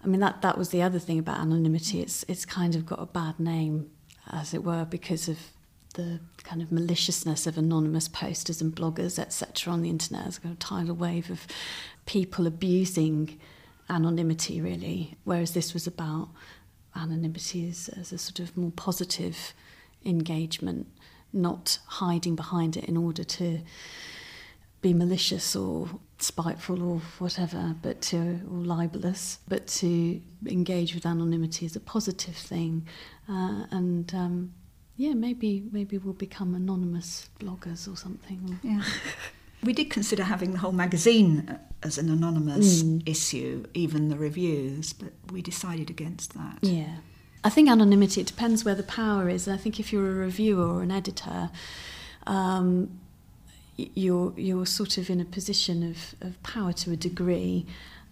I 0.04 0.08
mean, 0.08 0.20
that 0.20 0.42
that 0.42 0.58
was 0.58 0.70
the 0.70 0.82
other 0.82 1.00
thing 1.00 1.18
about 1.18 1.40
anonymity. 1.40 2.02
It's 2.02 2.24
it's 2.28 2.46
kind 2.46 2.76
of 2.76 2.86
got 2.86 3.02
a 3.02 3.06
bad 3.06 3.40
name, 3.40 3.90
as 4.30 4.54
it 4.54 4.64
were, 4.64 4.86
because 4.86 5.28
of 5.30 5.40
the 5.94 6.20
kind 6.44 6.62
of 6.62 6.72
maliciousness 6.72 7.48
of 7.48 7.58
anonymous 7.58 8.08
posters 8.08 8.62
and 8.62 8.76
bloggers, 8.76 9.18
etc., 9.18 9.72
on 9.72 9.82
the 9.82 9.90
internet. 9.90 10.24
There's 10.24 10.40
a 10.44 10.56
tidal 10.56 10.96
wave 10.96 11.30
of 11.30 11.48
people 12.06 12.48
abusing 12.48 13.40
anonymity, 13.90 14.60
really. 14.60 15.18
Whereas 15.24 15.54
this 15.54 15.74
was 15.74 15.88
about 15.88 16.30
anonymity 16.96 17.68
as, 17.68 17.90
as 17.90 18.12
a 18.12 18.18
sort 18.18 18.40
of 18.40 18.56
more 18.58 18.72
positive 18.72 19.54
engagement, 20.06 20.88
not 21.32 21.80
hiding 21.86 22.36
behind 22.36 22.78
it 22.78 22.86
in 22.86 22.98
order 22.98 23.24
to 23.24 23.62
be 24.82 24.94
malicious 24.94 25.56
or 25.56 25.88
spiteful 26.20 26.84
or 26.84 27.02
whatever, 27.20 27.76
but 27.82 28.02
to 28.02 28.42
or 28.52 28.58
libelous, 28.58 29.40
but 29.48 29.66
to 29.66 30.22
engage 30.46 30.94
with 30.94 31.06
anonymity 31.06 31.66
as 31.66 31.76
a 31.76 31.80
positive 31.80 32.36
thing, 32.36 32.86
uh, 33.30 33.66
and 33.72 34.14
um, 34.14 34.54
yeah, 34.98 35.14
maybe 35.14 35.64
maybe 35.72 35.98
we'll 35.98 36.14
become 36.14 36.54
anonymous 36.54 37.30
bloggers 37.40 37.92
or 37.92 37.96
something. 37.96 38.60
Yeah. 38.62 38.84
we 39.63 39.74
did 39.74 39.89
consider 39.89 40.24
having 40.24 40.51
the 40.51 40.60
whole 40.60 40.72
magazine 40.72 41.60
as 41.82 41.98
an 41.98 42.10
anonymous 42.10 42.84
mm. 42.84 43.08
issue, 43.08 43.65
even 43.74 44.10
the 44.10 44.17
reviews, 44.17 44.93
but 44.93 45.13
we 45.32 45.41
decided 45.41 45.89
against 45.89 46.34
that. 46.34 46.60
Yeah. 46.62 46.98
I 47.43 47.50
think 47.50 47.70
anonymity, 47.70 48.22
it 48.22 48.27
depends 48.27 48.63
where 48.63 48.75
the 48.75 48.84
power 48.84 49.27
is. 49.29 49.48
I 49.48 49.58
think 49.58 49.79
if 49.79 49.91
you're 49.91 50.10
a 50.10 50.15
reviewer 50.15 50.65
or 50.65 50.82
an 50.82 50.91
editor, 50.91 51.50
um, 52.25 53.00
you're, 53.75 54.34
you're 54.38 54.65
sort 54.65 54.98
of 54.98 55.10
in 55.10 55.20
a 55.20 55.25
position 55.25 55.84
of, 55.84 56.15
of 56.25 56.41
power 56.43 56.72
to 56.74 56.91
a 56.91 56.96
degree, 56.96 57.65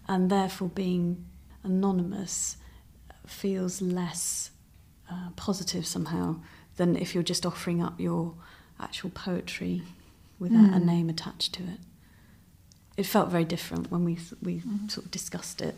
and 0.08 0.30
therefore 0.30 0.68
being 0.68 1.24
anonymous 1.62 2.56
feels 3.26 3.80
less 3.80 4.50
uh, 5.10 5.30
positive 5.36 5.86
somehow 5.86 6.36
than 6.76 6.96
if 6.96 7.14
you're 7.14 7.22
just 7.22 7.46
offering 7.46 7.82
up 7.82 7.98
your 8.00 8.34
actual 8.80 9.10
poetry 9.10 9.82
without 10.42 10.72
mm. 10.72 10.76
a 10.76 10.80
name 10.80 11.08
attached 11.08 11.54
to 11.54 11.62
it. 11.62 11.78
It 12.96 13.06
felt 13.06 13.30
very 13.30 13.44
different 13.44 13.90
when 13.90 14.04
we 14.04 14.18
we 14.42 14.60
mm. 14.60 14.90
sort 14.90 15.06
of 15.06 15.10
discussed 15.10 15.62
it. 15.62 15.76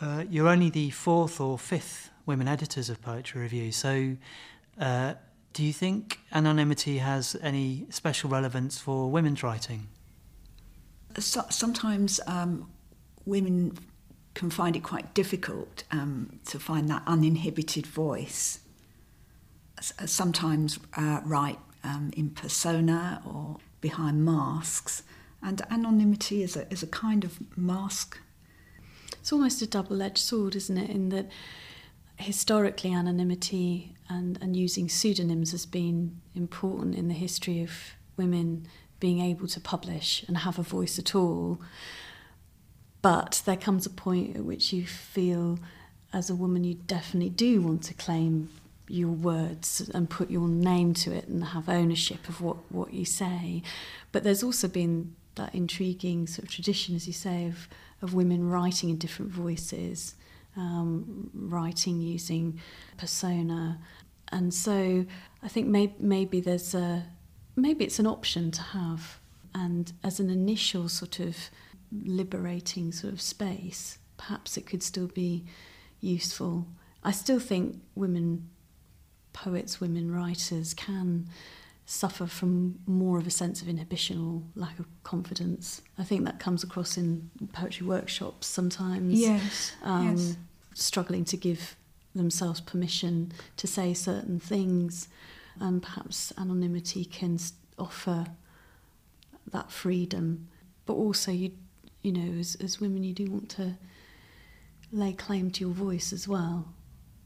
Uh, 0.00 0.24
you're 0.30 0.48
only 0.48 0.70
the 0.70 0.90
fourth 0.90 1.40
or 1.40 1.58
fifth 1.58 2.10
women 2.26 2.46
editors 2.46 2.88
of 2.88 3.02
Poetry 3.02 3.42
Review, 3.42 3.72
so 3.72 4.16
uh, 4.78 5.14
do 5.52 5.64
you 5.64 5.72
think 5.72 6.20
anonymity 6.32 6.98
has 6.98 7.36
any 7.42 7.86
special 7.90 8.30
relevance 8.30 8.78
for 8.78 9.10
women's 9.10 9.42
writing? 9.42 9.88
So, 11.18 11.44
sometimes 11.50 12.20
um, 12.26 12.70
women 13.26 13.76
can 14.34 14.48
find 14.50 14.76
it 14.76 14.84
quite 14.84 15.12
difficult 15.12 15.82
um, 15.90 16.38
to 16.46 16.60
find 16.60 16.88
that 16.88 17.02
uninhibited 17.06 17.84
voice 17.86 18.60
uh, 19.78 20.06
sometimes 20.06 20.78
uh, 20.94 21.20
write 21.24 21.58
um, 21.84 22.10
in 22.16 22.30
persona 22.30 23.22
or 23.26 23.58
behind 23.80 24.24
masks, 24.24 25.02
and 25.42 25.62
anonymity 25.70 26.42
is 26.42 26.56
a, 26.56 26.70
is 26.72 26.82
a 26.82 26.86
kind 26.86 27.24
of 27.24 27.38
mask. 27.56 28.18
It's 29.12 29.32
almost 29.32 29.62
a 29.62 29.66
double 29.66 30.02
edged 30.02 30.18
sword, 30.18 30.56
isn't 30.56 30.76
it? 30.76 30.90
In 30.90 31.08
that 31.10 31.28
historically, 32.16 32.92
anonymity 32.92 33.94
and, 34.08 34.38
and 34.42 34.56
using 34.56 34.88
pseudonyms 34.88 35.52
has 35.52 35.66
been 35.66 36.20
important 36.34 36.94
in 36.94 37.08
the 37.08 37.14
history 37.14 37.62
of 37.62 37.70
women 38.16 38.66
being 38.98 39.20
able 39.20 39.48
to 39.48 39.60
publish 39.60 40.24
and 40.28 40.38
have 40.38 40.58
a 40.58 40.62
voice 40.62 40.98
at 40.98 41.14
all. 41.14 41.60
But 43.02 43.42
there 43.46 43.56
comes 43.56 43.86
a 43.86 43.90
point 43.90 44.36
at 44.36 44.44
which 44.44 44.74
you 44.74 44.86
feel, 44.86 45.58
as 46.12 46.28
a 46.28 46.34
woman, 46.34 46.64
you 46.64 46.74
definitely 46.74 47.30
do 47.30 47.62
want 47.62 47.82
to 47.84 47.94
claim 47.94 48.50
your 48.90 49.10
words 49.10 49.88
and 49.94 50.10
put 50.10 50.30
your 50.30 50.48
name 50.48 50.94
to 50.94 51.12
it 51.12 51.28
and 51.28 51.44
have 51.44 51.68
ownership 51.68 52.28
of 52.28 52.40
what, 52.40 52.56
what 52.70 52.92
you 52.92 53.04
say. 53.04 53.62
But 54.12 54.24
there's 54.24 54.42
also 54.42 54.68
been 54.68 55.14
that 55.36 55.54
intriguing 55.54 56.26
sort 56.26 56.44
of 56.44 56.50
tradition, 56.50 56.96
as 56.96 57.06
you 57.06 57.12
say, 57.12 57.46
of, 57.46 57.68
of 58.02 58.14
women 58.14 58.48
writing 58.48 58.90
in 58.90 58.96
different 58.96 59.30
voices, 59.30 60.14
um, 60.56 61.30
writing 61.34 62.00
using 62.00 62.60
persona. 62.96 63.78
And 64.32 64.52
so 64.52 65.06
I 65.42 65.48
think 65.48 65.68
may, 65.68 65.94
maybe 65.98 66.40
there's 66.40 66.74
a 66.74 67.04
maybe 67.56 67.84
it's 67.84 67.98
an 67.98 68.06
option 68.06 68.50
to 68.50 68.62
have, 68.62 69.18
and 69.54 69.92
as 70.02 70.20
an 70.20 70.30
initial 70.30 70.88
sort 70.88 71.20
of 71.20 71.36
liberating 71.92 72.92
sort 72.92 73.12
of 73.12 73.20
space, 73.20 73.98
perhaps 74.16 74.56
it 74.56 74.66
could 74.66 74.82
still 74.82 75.08
be 75.08 75.44
useful. 76.00 76.66
I 77.02 77.12
still 77.12 77.40
think 77.40 77.80
women 77.94 78.48
poets, 79.32 79.80
women 79.80 80.12
writers 80.12 80.74
can 80.74 81.28
suffer 81.86 82.26
from 82.26 82.78
more 82.86 83.18
of 83.18 83.26
a 83.26 83.30
sense 83.30 83.60
of 83.60 83.68
inhibition 83.68 84.16
or 84.16 84.42
lack 84.54 84.78
of 84.78 84.86
confidence. 85.02 85.82
I 85.98 86.04
think 86.04 86.24
that 86.24 86.38
comes 86.38 86.62
across 86.62 86.96
in 86.96 87.30
poetry 87.52 87.86
workshops 87.86 88.46
sometimes. 88.46 89.18
Yes. 89.20 89.72
Um, 89.82 90.16
yes. 90.16 90.36
Struggling 90.74 91.24
to 91.24 91.36
give 91.36 91.76
themselves 92.14 92.60
permission 92.60 93.32
to 93.56 93.66
say 93.66 93.92
certain 93.92 94.38
things, 94.38 95.08
and 95.58 95.82
perhaps 95.82 96.32
anonymity 96.38 97.04
can 97.04 97.38
offer 97.78 98.26
that 99.50 99.70
freedom. 99.72 100.48
But 100.86 100.94
also, 100.94 101.32
you, 101.32 101.52
you 102.02 102.12
know, 102.12 102.38
as, 102.38 102.56
as 102.56 102.80
women, 102.80 103.02
you 103.02 103.12
do 103.12 103.26
want 103.30 103.48
to 103.50 103.76
lay 104.92 105.12
claim 105.12 105.50
to 105.50 105.60
your 105.60 105.74
voice 105.74 106.12
as 106.12 106.26
well. 106.28 106.72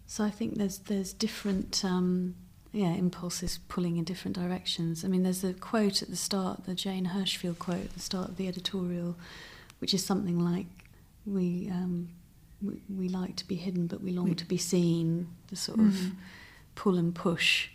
So 0.07 0.25
I 0.25 0.31
think 0.31 0.57
there's 0.57 0.79
there's 0.79 1.13
different 1.13 1.85
um, 1.85 2.35
yeah 2.73 2.93
impulses 2.93 3.59
pulling 3.69 3.97
in 3.97 4.05
different 4.05 4.37
directions. 4.37 5.05
I 5.05 5.09
mean, 5.09 5.23
there's 5.23 5.45
a 5.45 5.55
quote 5.55 6.03
at 6.03 6.11
the 6.11 6.17
start, 6.17 6.65
the 6.67 6.75
Jane 6.75 7.07
Hirshfield 7.07 7.59
quote 7.59 7.85
at 7.85 7.95
the 7.95 8.01
start 8.01 8.29
of 8.31 8.37
the 8.37 8.49
editorial, 8.49 9.17
which 9.79 9.95
is 9.95 10.05
something 10.05 10.39
like, 10.39 10.67
"We 11.27 11.69
um, 11.71 12.11
we, 12.63 12.83
we 12.95 13.09
like 13.09 13.37
to 13.37 13.47
be 13.47 13.57
hidden, 13.57 13.87
but 13.87 14.03
we 14.03 14.13
long 14.13 14.31
we, 14.31 14.35
to 14.35 14.45
be 14.45 14.59
seen." 14.59 15.29
The 15.49 15.57
sort 15.57 15.79
mm. 15.79 15.89
of 15.89 15.95
mm-hmm. 15.95 16.19
pull 16.75 16.99
and 16.99 17.15
push 17.15 17.69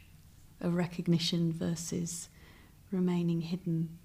of 0.62 0.76
recognition 0.76 1.54
versus 1.54 2.30
remaining 2.92 3.42
hidden. 3.42 3.98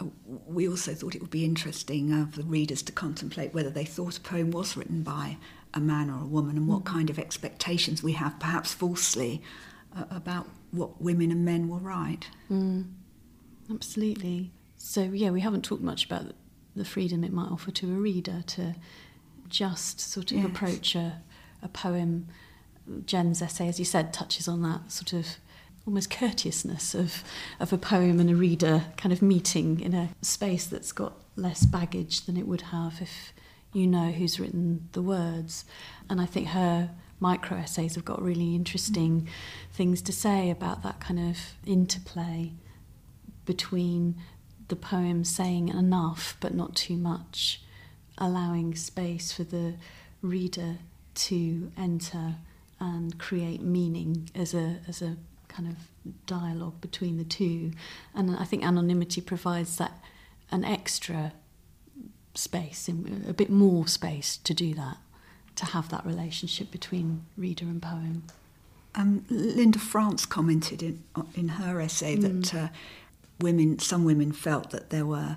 Uh, 0.00 0.06
we 0.46 0.68
also 0.68 0.94
thought 0.94 1.14
it 1.14 1.20
would 1.20 1.30
be 1.30 1.44
interesting 1.44 2.12
uh, 2.12 2.26
for 2.26 2.42
readers 2.42 2.82
to 2.82 2.92
contemplate 2.92 3.54
whether 3.54 3.70
they 3.70 3.84
thought 3.84 4.16
a 4.16 4.20
poem 4.20 4.50
was 4.50 4.76
written 4.76 5.02
by 5.02 5.36
a 5.74 5.80
man 5.80 6.10
or 6.10 6.22
a 6.22 6.26
woman 6.26 6.56
and 6.56 6.68
what 6.68 6.82
mm. 6.82 6.86
kind 6.86 7.10
of 7.10 7.18
expectations 7.18 8.02
we 8.02 8.12
have, 8.12 8.38
perhaps 8.38 8.74
falsely, 8.74 9.42
uh, 9.96 10.04
about 10.10 10.48
what 10.70 11.00
women 11.00 11.30
and 11.30 11.44
men 11.44 11.68
will 11.68 11.80
write. 11.80 12.28
Mm. 12.50 12.90
Absolutely. 13.70 14.50
So, 14.76 15.02
yeah, 15.02 15.30
we 15.30 15.40
haven't 15.40 15.64
talked 15.64 15.82
much 15.82 16.04
about 16.04 16.34
the 16.74 16.84
freedom 16.84 17.22
it 17.24 17.32
might 17.32 17.50
offer 17.50 17.70
to 17.70 17.86
a 17.92 17.96
reader 17.96 18.42
to 18.46 18.74
just 19.48 20.00
sort 20.00 20.32
of 20.32 20.38
yes. 20.38 20.46
approach 20.46 20.94
a, 20.94 21.20
a 21.62 21.68
poem. 21.68 22.28
Jen's 23.06 23.40
essay, 23.40 23.68
as 23.68 23.78
you 23.78 23.84
said, 23.84 24.12
touches 24.12 24.48
on 24.48 24.62
that 24.62 24.90
sort 24.90 25.12
of 25.12 25.36
almost 25.86 26.10
courteousness 26.10 26.94
of, 26.94 27.22
of 27.60 27.72
a 27.72 27.78
poem 27.78 28.20
and 28.20 28.30
a 28.30 28.34
reader 28.34 28.84
kind 28.96 29.12
of 29.12 29.20
meeting 29.20 29.80
in 29.80 29.94
a 29.94 30.10
space 30.22 30.66
that's 30.66 30.92
got 30.92 31.14
less 31.36 31.64
baggage 31.64 32.22
than 32.22 32.36
it 32.36 32.46
would 32.46 32.60
have 32.62 33.00
if 33.00 33.32
you 33.72 33.86
know 33.86 34.10
who's 34.12 34.38
written 34.38 34.88
the 34.92 35.02
words. 35.02 35.64
And 36.08 36.20
I 36.20 36.26
think 36.26 36.48
her 36.48 36.90
micro 37.20 37.58
essays 37.58 37.94
have 37.94 38.04
got 38.04 38.20
really 38.20 38.54
interesting 38.54 39.28
things 39.72 40.02
to 40.02 40.12
say 40.12 40.50
about 40.50 40.82
that 40.82 41.00
kind 41.00 41.20
of 41.20 41.38
interplay 41.64 42.52
between 43.44 44.16
the 44.68 44.76
poem 44.76 45.24
saying 45.24 45.68
enough 45.68 46.36
but 46.40 46.54
not 46.54 46.74
too 46.74 46.96
much, 46.96 47.62
allowing 48.18 48.74
space 48.74 49.32
for 49.32 49.44
the 49.44 49.74
reader 50.20 50.78
to 51.14 51.70
enter 51.76 52.36
and 52.80 53.18
create 53.18 53.62
meaning 53.62 54.28
as 54.34 54.54
a 54.54 54.78
as 54.88 55.02
a 55.02 55.16
kind 55.48 55.68
of 55.68 55.76
dialogue 56.26 56.80
between 56.80 57.18
the 57.18 57.24
two. 57.24 57.70
And 58.14 58.34
I 58.36 58.44
think 58.44 58.64
anonymity 58.64 59.20
provides 59.20 59.76
that 59.76 60.02
an 60.50 60.64
extra 60.64 61.32
space, 62.34 62.88
a 62.88 63.32
bit 63.32 63.50
more 63.50 63.86
space 63.86 64.36
to 64.38 64.54
do 64.54 64.74
that, 64.74 64.98
to 65.56 65.66
have 65.66 65.88
that 65.90 66.04
relationship 66.06 66.70
between 66.70 67.24
reader 67.36 67.64
and 67.64 67.82
poem. 67.82 68.24
Um, 68.94 69.24
Linda 69.30 69.78
France 69.78 70.26
commented 70.26 70.82
in 70.82 71.02
in 71.34 71.48
her 71.48 71.80
essay 71.80 72.16
mm. 72.16 72.22
that 72.22 72.54
uh, 72.54 72.68
women, 73.40 73.78
some 73.78 74.04
women 74.04 74.32
felt 74.32 74.70
that 74.70 74.90
there 74.90 75.06
were 75.06 75.36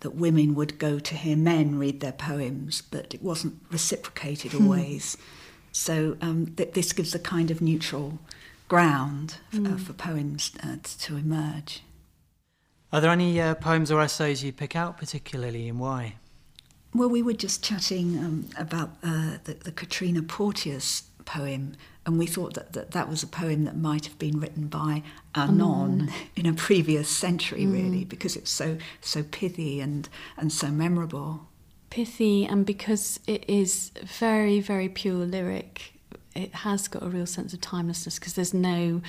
that 0.00 0.10
women 0.10 0.54
would 0.54 0.78
go 0.78 0.98
to 0.98 1.14
hear 1.14 1.36
men 1.36 1.78
read 1.78 2.00
their 2.00 2.12
poems, 2.12 2.82
but 2.82 3.14
it 3.14 3.22
wasn't 3.22 3.58
reciprocated 3.70 4.52
hmm. 4.52 4.64
always. 4.64 5.16
So 5.72 6.16
um, 6.20 6.52
th- 6.56 6.72
this 6.74 6.92
gives 6.92 7.14
a 7.14 7.18
kind 7.18 7.50
of 7.50 7.62
neutral 7.62 8.18
ground 8.68 9.38
mm. 9.52 9.72
uh, 9.72 9.78
for 9.78 9.94
poems 9.94 10.52
uh, 10.62 10.76
to 10.82 11.16
emerge. 11.16 11.82
Are 12.92 13.00
there 13.00 13.10
any 13.10 13.40
uh, 13.40 13.54
poems 13.54 13.90
or 13.90 14.00
essays 14.00 14.44
you 14.44 14.52
pick 14.52 14.76
out 14.76 14.98
particularly, 14.98 15.68
and 15.68 15.80
why? 15.80 16.16
Well, 16.96 17.10
we 17.10 17.20
were 17.20 17.34
just 17.34 17.62
chatting 17.62 18.18
um, 18.18 18.48
about 18.56 18.90
uh, 19.02 19.36
the, 19.44 19.54
the 19.54 19.70
Katrina 19.70 20.22
Porteous 20.22 21.02
poem, 21.26 21.74
and 22.06 22.18
we 22.18 22.26
thought 22.26 22.54
that, 22.54 22.72
that 22.72 22.92
that 22.92 23.10
was 23.10 23.22
a 23.22 23.26
poem 23.26 23.64
that 23.64 23.76
might 23.76 24.06
have 24.06 24.18
been 24.18 24.40
written 24.40 24.68
by 24.68 25.02
a 25.34 25.50
non 25.52 26.10
in 26.36 26.46
a 26.46 26.54
previous 26.54 27.10
century, 27.10 27.64
mm. 27.64 27.72
really, 27.72 28.04
because 28.04 28.34
it's 28.34 28.50
so 28.50 28.78
so 29.02 29.22
pithy 29.22 29.80
and 29.80 30.08
and 30.38 30.50
so 30.50 30.68
memorable. 30.68 31.46
Pithy, 31.90 32.46
and 32.46 32.64
because 32.64 33.20
it 33.26 33.44
is 33.46 33.90
very 34.02 34.60
very 34.60 34.88
pure 34.88 35.26
lyric, 35.26 35.92
it 36.34 36.54
has 36.54 36.88
got 36.88 37.02
a 37.02 37.08
real 37.08 37.26
sense 37.26 37.52
of 37.52 37.60
timelessness 37.60 38.18
because 38.18 38.32
there's 38.32 38.54
no 38.54 39.02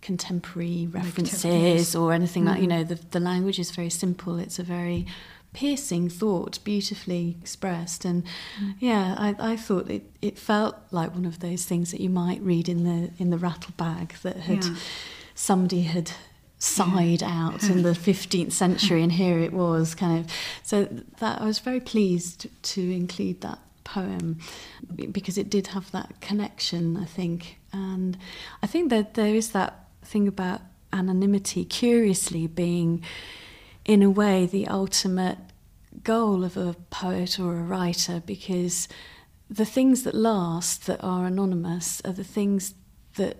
contemporary 0.00 0.88
references 0.90 1.94
or 1.94 2.12
anything 2.12 2.42
mm. 2.42 2.48
like 2.48 2.60
you 2.60 2.66
mm. 2.66 2.70
know 2.70 2.82
the 2.82 2.96
the 3.12 3.20
language 3.20 3.60
is 3.60 3.70
very 3.70 3.90
simple. 3.90 4.40
It's 4.40 4.58
a 4.58 4.64
very 4.64 5.06
piercing 5.52 6.08
thought, 6.08 6.58
beautifully 6.64 7.36
expressed. 7.40 8.04
And 8.04 8.24
mm. 8.60 8.74
yeah, 8.78 9.14
I, 9.18 9.52
I 9.52 9.56
thought 9.56 9.90
it, 9.90 10.10
it 10.20 10.38
felt 10.38 10.76
like 10.90 11.14
one 11.14 11.26
of 11.26 11.40
those 11.40 11.64
things 11.64 11.90
that 11.90 12.00
you 12.00 12.10
might 12.10 12.40
read 12.40 12.68
in 12.68 12.84
the 12.84 13.10
in 13.18 13.30
the 13.30 13.38
rattle 13.38 13.74
bag 13.76 14.14
that 14.22 14.36
had 14.38 14.64
yeah. 14.64 14.76
somebody 15.34 15.82
had 15.82 16.12
sighed 16.58 17.22
out 17.24 17.64
in 17.64 17.82
the 17.82 17.90
15th 17.90 18.52
century 18.52 19.02
and 19.02 19.10
here 19.10 19.40
it 19.40 19.52
was 19.52 19.96
kind 19.96 20.24
of 20.24 20.30
so 20.62 20.84
that 21.18 21.40
I 21.40 21.44
was 21.44 21.58
very 21.58 21.80
pleased 21.80 22.46
to 22.62 22.80
include 22.80 23.40
that 23.40 23.58
poem 23.82 24.38
because 25.10 25.36
it 25.36 25.50
did 25.50 25.68
have 25.68 25.90
that 25.90 26.20
connection 26.20 26.96
I 26.96 27.04
think 27.04 27.58
and 27.72 28.16
I 28.62 28.68
think 28.68 28.90
that 28.90 29.14
there 29.14 29.34
is 29.34 29.50
that 29.50 29.88
thing 30.04 30.28
about 30.28 30.60
anonymity 30.92 31.64
curiously 31.64 32.46
being 32.46 33.02
in 33.84 34.02
a 34.02 34.10
way, 34.10 34.46
the 34.46 34.66
ultimate 34.68 35.38
goal 36.04 36.44
of 36.44 36.56
a 36.56 36.74
poet 36.90 37.38
or 37.38 37.56
a 37.56 37.62
writer 37.62 38.22
because 38.24 38.88
the 39.50 39.64
things 39.64 40.04
that 40.04 40.14
last, 40.14 40.86
that 40.86 41.02
are 41.02 41.26
anonymous, 41.26 42.00
are 42.04 42.12
the 42.12 42.24
things 42.24 42.74
that 43.16 43.36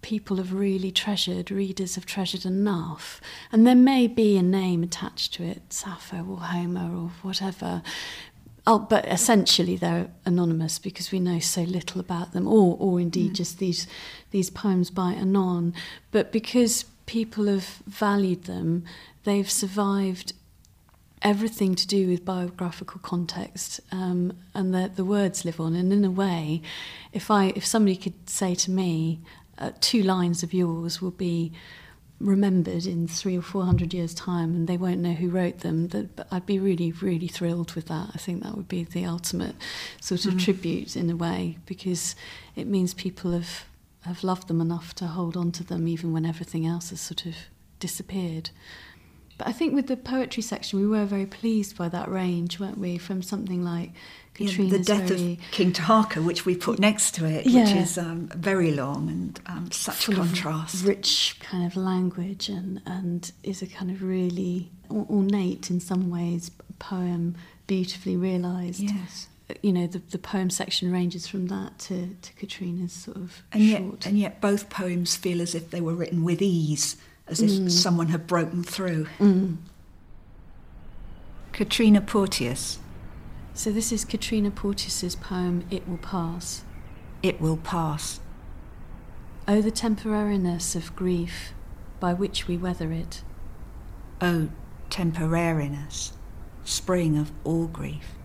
people 0.00 0.36
have 0.36 0.52
really 0.52 0.92
treasured, 0.92 1.50
readers 1.50 1.96
have 1.96 2.06
treasured 2.06 2.44
enough. 2.44 3.20
And 3.50 3.66
there 3.66 3.74
may 3.74 4.06
be 4.06 4.36
a 4.36 4.42
name 4.42 4.82
attached 4.82 5.34
to 5.34 5.42
it, 5.44 5.72
Sappho 5.72 6.24
or 6.24 6.38
Homer 6.38 6.94
or 6.96 7.10
whatever. 7.22 7.82
Oh, 8.66 8.78
but 8.78 9.06
essentially 9.08 9.76
they're 9.76 10.10
anonymous 10.24 10.78
because 10.78 11.10
we 11.10 11.18
know 11.18 11.38
so 11.38 11.62
little 11.62 12.00
about 12.00 12.32
them, 12.32 12.46
or, 12.46 12.76
or 12.78 13.00
indeed 13.00 13.32
mm. 13.32 13.36
just 13.36 13.58
these 13.58 13.86
these 14.30 14.50
poems 14.50 14.90
by 14.90 15.14
Anon. 15.14 15.72
But 16.10 16.32
because 16.32 16.84
people 17.08 17.46
have 17.46 17.82
valued 17.86 18.44
them, 18.44 18.84
they've 19.24 19.50
survived 19.50 20.34
everything 21.22 21.74
to 21.74 21.86
do 21.86 22.06
with 22.06 22.24
biographical 22.24 23.00
context 23.00 23.80
um, 23.90 24.32
and 24.54 24.72
the, 24.72 24.92
the 24.94 25.04
words 25.04 25.44
live 25.44 25.58
on 25.58 25.74
and 25.74 25.92
in 25.92 26.04
a 26.04 26.10
way 26.10 26.62
if 27.12 27.28
I 27.28 27.46
if 27.56 27.66
somebody 27.66 27.96
could 27.96 28.30
say 28.30 28.54
to 28.54 28.70
me 28.70 29.20
uh, 29.58 29.72
two 29.80 30.04
lines 30.04 30.44
of 30.44 30.54
yours 30.54 31.02
will 31.02 31.10
be 31.10 31.50
remembered 32.20 32.86
in 32.86 33.08
three 33.08 33.36
or 33.36 33.42
four 33.42 33.64
hundred 33.64 33.92
years 33.92 34.14
time 34.14 34.54
and 34.54 34.68
they 34.68 34.76
won't 34.76 35.00
know 35.00 35.14
who 35.14 35.28
wrote 35.28 35.58
them 35.60 35.88
that, 35.88 36.28
I'd 36.30 36.46
be 36.46 36.60
really 36.60 36.92
really 36.92 37.26
thrilled 37.26 37.72
with 37.72 37.86
that 37.86 38.10
I 38.14 38.18
think 38.18 38.44
that 38.44 38.56
would 38.56 38.68
be 38.68 38.84
the 38.84 39.04
ultimate 39.04 39.56
sort 40.00 40.24
of 40.24 40.34
mm. 40.34 40.44
tribute 40.44 40.94
in 40.94 41.10
a 41.10 41.16
way 41.16 41.58
because 41.66 42.14
it 42.54 42.68
means 42.68 42.94
people 42.94 43.32
have 43.32 43.64
have 44.08 44.24
loved 44.24 44.48
them 44.48 44.60
enough 44.60 44.94
to 44.96 45.06
hold 45.06 45.36
on 45.36 45.52
to 45.52 45.64
them 45.64 45.86
even 45.86 46.12
when 46.12 46.26
everything 46.26 46.66
else 46.66 46.90
has 46.90 47.00
sort 47.00 47.24
of 47.26 47.34
disappeared 47.78 48.50
but 49.38 49.46
I 49.46 49.52
think 49.52 49.72
with 49.72 49.86
the 49.86 49.96
poetry 49.96 50.42
section, 50.42 50.80
we 50.80 50.86
were 50.86 51.04
very 51.04 51.24
pleased 51.24 51.78
by 51.78 51.88
that 51.90 52.10
range, 52.10 52.58
weren't 52.58 52.78
we? 52.78 52.98
From 52.98 53.22
something 53.22 53.62
like 53.62 53.92
Katrina's 54.34 54.72
yeah, 54.72 54.78
the 54.78 54.84
death 54.84 55.08
very... 55.16 55.32
of 55.34 55.38
King 55.52 55.72
Taharqa, 55.72 56.24
which 56.24 56.44
we 56.44 56.56
put 56.56 56.80
next 56.80 57.14
to 57.14 57.24
it, 57.24 57.46
yeah. 57.46 57.62
which 57.62 57.76
is 57.76 57.96
um, 57.96 58.28
very 58.34 58.72
long 58.72 59.08
and 59.08 59.40
um, 59.46 59.70
such 59.70 60.06
Full 60.06 60.16
contrast, 60.16 60.84
rich 60.84 61.36
kind 61.38 61.64
of 61.64 61.76
language, 61.76 62.48
and 62.48 62.82
and 62.84 63.30
is 63.44 63.62
a 63.62 63.68
kind 63.68 63.92
of 63.92 64.02
really 64.02 64.70
ornate 64.90 65.70
in 65.70 65.78
some 65.78 66.10
ways 66.10 66.50
poem, 66.80 67.36
beautifully 67.68 68.16
realised. 68.16 68.80
Yes 68.80 69.28
you 69.62 69.72
know 69.72 69.86
the, 69.86 69.98
the 70.10 70.18
poem 70.18 70.50
section 70.50 70.92
ranges 70.92 71.26
from 71.26 71.46
that 71.48 71.78
to, 71.78 72.14
to 72.20 72.32
Katrina's 72.34 72.92
sort 72.92 73.16
of 73.16 73.42
and 73.52 73.62
short. 73.62 73.82
yet 73.82 74.06
and 74.06 74.18
yet 74.18 74.40
both 74.40 74.68
poems 74.68 75.16
feel 75.16 75.40
as 75.40 75.54
if 75.54 75.70
they 75.70 75.80
were 75.80 75.94
written 75.94 76.22
with 76.22 76.42
ease 76.42 76.96
as 77.26 77.40
if 77.40 77.50
mm. 77.50 77.70
someone 77.70 78.08
had 78.08 78.26
broken 78.26 78.62
through. 78.62 79.06
Mm. 79.18 79.56
Katrina 81.52 82.00
Porteous. 82.00 82.78
So 83.54 83.70
this 83.70 83.92
is 83.92 84.04
Katrina 84.04 84.50
Porteous's 84.50 85.16
poem 85.16 85.66
It 85.70 85.88
Will 85.88 85.98
Pass. 85.98 86.62
It 87.22 87.40
will 87.40 87.56
pass. 87.56 88.20
Oh, 89.46 89.60
the 89.60 89.72
temporariness 89.72 90.76
of 90.76 90.94
grief 90.94 91.52
by 91.98 92.14
which 92.14 92.46
we 92.46 92.56
weather 92.56 92.92
it. 92.92 93.22
Oh, 94.20 94.50
temporariness, 94.90 96.12
spring 96.64 97.18
of 97.18 97.32
all 97.44 97.66
grief. 97.66 98.17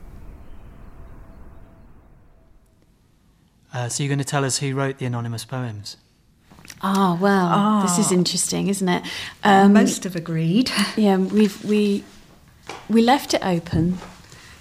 Uh, 3.74 3.90
so 3.90 4.04
you're 4.04 4.10
going 4.10 4.20
to 4.20 4.26
tell 4.26 4.46
us 4.46 4.60
who 4.60 4.76
wrote 4.76 5.00
the 5.00 5.06
anonymous 5.06 5.46
poems? 5.46 5.98
Ah, 6.82 7.18
well, 7.20 7.50
oh. 7.52 7.82
this 7.82 7.98
is 7.98 8.12
ah. 8.12 8.16
interesting, 8.16 8.68
isn't 8.68 8.88
it? 8.88 9.04
Um, 9.44 9.74
Most 9.74 10.04
have 10.04 10.16
agreed. 10.16 10.72
Yeah, 10.96 11.18
we've 11.18 11.64
we 11.66 12.04
we 12.90 13.02
left 13.02 13.34
it 13.34 13.44
open 13.44 13.98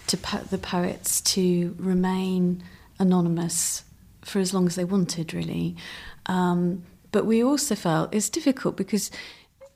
to 0.06 0.16
po- 0.16 0.38
the 0.38 0.58
poets 0.58 1.20
to 1.20 1.76
remain 1.78 2.62
anonymous 2.98 3.84
for 4.22 4.38
as 4.38 4.54
long 4.54 4.66
as 4.66 4.76
they 4.76 4.84
wanted, 4.84 5.34
really. 5.34 5.76
Um, 6.26 6.84
but 7.10 7.26
we 7.26 7.42
also 7.42 7.74
felt 7.74 8.14
it's 8.14 8.28
difficult 8.28 8.76
because, 8.76 9.10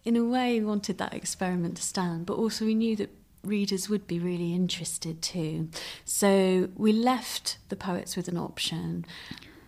in 0.05 0.16
a 0.16 0.25
way, 0.25 0.59
we 0.61 0.66
wanted 0.66 0.99
that 0.99 1.12
experiment 1.12 1.77
to 1.77 1.83
stand, 1.83 2.27
but 2.27 2.35
also 2.35 2.64
we 2.64 2.75
knew 2.75 2.96
that 2.96 3.11
readers 3.46 3.88
would 3.88 4.06
be 4.06 4.18
really 4.18 4.54
interested 4.54 5.22
too. 5.22 5.68
So 6.04 6.68
we 6.76 6.92
left 6.92 7.59
the 7.68 7.76
poets 7.76 8.16
with 8.16 8.28
an 8.28 8.37
option 8.37 9.06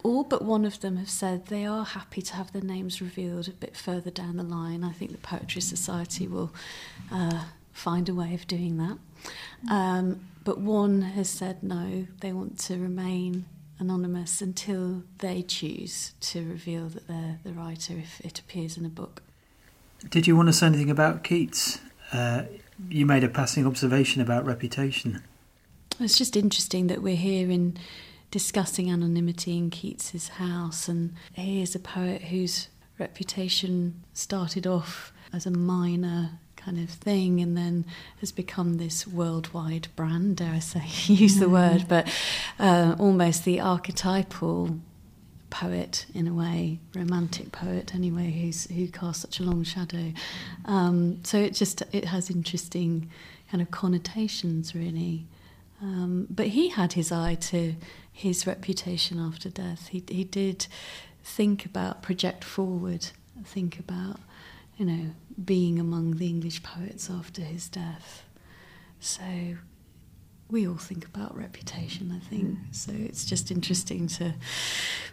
all 0.02 0.24
but 0.24 0.42
one 0.42 0.64
of 0.64 0.80
them 0.80 0.96
have 0.96 1.10
said 1.10 1.46
they 1.46 1.66
are 1.66 1.84
happy 1.84 2.22
to 2.22 2.34
have 2.34 2.52
their 2.52 2.62
names 2.62 3.00
revealed 3.00 3.48
a 3.48 3.52
bit 3.52 3.76
further 3.76 4.10
down 4.10 4.36
the 4.36 4.42
line. 4.42 4.84
I 4.84 4.92
think 4.92 5.12
the 5.12 5.18
Poetry 5.18 5.60
Society 5.60 6.26
will 6.26 6.52
uh, 7.10 7.44
find 7.72 8.08
a 8.08 8.14
way 8.14 8.34
of 8.34 8.46
doing 8.46 8.78
that. 8.78 8.98
Um, 9.70 10.28
but 10.44 10.58
one 10.58 11.02
has 11.02 11.28
said 11.28 11.62
no, 11.62 12.06
they 12.20 12.32
want 12.32 12.58
to 12.60 12.78
remain 12.78 13.46
anonymous 13.78 14.40
until 14.40 15.04
they 15.18 15.42
choose 15.42 16.12
to 16.20 16.48
reveal 16.48 16.88
that 16.88 17.06
they're 17.06 17.38
the 17.44 17.52
writer 17.52 17.94
if 17.94 18.20
it 18.20 18.38
appears 18.38 18.76
in 18.76 18.84
a 18.84 18.88
book. 18.88 19.22
Did 20.08 20.26
you 20.26 20.36
want 20.36 20.48
to 20.48 20.52
say 20.52 20.66
anything 20.66 20.90
about 20.90 21.24
Keats? 21.24 21.80
Uh, 22.12 22.44
you 22.88 23.06
made 23.06 23.24
a 23.24 23.28
passing 23.28 23.66
observation 23.66 24.22
about 24.22 24.44
reputation. 24.44 25.22
It's 26.00 26.16
just 26.16 26.36
interesting 26.36 26.86
that 26.88 27.02
we're 27.02 27.16
here 27.16 27.50
in 27.50 27.76
discussing 28.30 28.90
anonymity 28.90 29.56
in 29.56 29.70
Keats's 29.70 30.28
house, 30.28 30.88
and 30.88 31.14
he 31.32 31.62
is 31.62 31.74
a 31.74 31.80
poet 31.80 32.22
whose 32.22 32.68
reputation 32.98 34.02
started 34.12 34.66
off 34.66 35.12
as 35.32 35.46
a 35.46 35.50
minor 35.50 36.38
kind 36.56 36.78
of 36.78 36.90
thing 36.90 37.40
and 37.40 37.56
then 37.56 37.84
has 38.20 38.32
become 38.32 38.74
this 38.74 39.06
worldwide 39.06 39.88
brand, 39.96 40.36
dare 40.36 40.54
I 40.54 40.58
say, 40.58 40.84
use 41.12 41.38
the 41.38 41.48
word, 41.48 41.86
but 41.88 42.08
uh, 42.58 42.96
almost 42.98 43.44
the 43.44 43.60
archetypal 43.60 44.78
poet 45.50 46.06
in 46.14 46.26
a 46.28 46.34
way, 46.34 46.78
romantic 46.94 47.52
poet 47.52 47.94
anyway, 47.94 48.30
who's 48.30 48.66
who 48.66 48.88
casts 48.88 49.22
such 49.22 49.40
a 49.40 49.42
long 49.42 49.64
shadow. 49.64 50.12
Um, 50.64 51.20
so 51.24 51.38
it 51.38 51.54
just 51.54 51.82
it 51.92 52.04
has 52.06 52.30
interesting 52.30 53.10
kind 53.50 53.62
of 53.62 53.70
connotations 53.70 54.74
really. 54.74 55.26
Um, 55.80 56.26
but 56.28 56.48
he 56.48 56.70
had 56.70 56.94
his 56.94 57.12
eye 57.12 57.36
to 57.36 57.74
his 58.12 58.46
reputation 58.46 59.20
after 59.20 59.48
death. 59.48 59.88
He, 59.88 60.02
he 60.08 60.24
did 60.24 60.66
think 61.22 61.64
about, 61.64 62.02
project 62.02 62.42
forward, 62.42 63.06
think 63.44 63.78
about, 63.78 64.18
you 64.76 64.84
know, 64.84 65.10
being 65.44 65.78
among 65.78 66.16
the 66.16 66.26
English 66.26 66.64
poets 66.64 67.08
after 67.08 67.42
his 67.42 67.68
death. 67.68 68.24
So 68.98 69.22
we 70.50 70.66
all 70.66 70.76
think 70.76 71.04
about 71.04 71.36
reputation, 71.36 72.10
I 72.10 72.20
think. 72.28 72.56
So 72.72 72.90
it's 72.94 73.26
just 73.26 73.50
interesting 73.50 74.06
to 74.08 74.32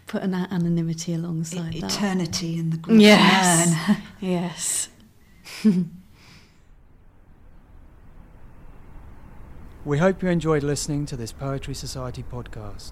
put 0.08 0.24
an 0.24 0.34
anonymity 0.34 1.14
alongside 1.14 1.76
E- 1.76 1.82
that. 1.82 1.92
Eternity 1.94 2.58
in 2.58 2.70
the 2.70 2.78
Greek 2.78 3.02
Yes. 3.02 3.76
urn. 3.90 3.98
yes. 4.22 4.90
We 9.84 9.98
hope 10.00 10.24
you 10.24 10.30
enjoyed 10.30 10.64
listening 10.64 11.06
to 11.08 11.18
this 11.18 11.32
Poetry 11.32 11.74
Society 11.76 12.24
podcast. 12.24 12.92